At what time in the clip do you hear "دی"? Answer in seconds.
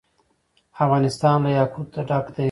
2.33-2.39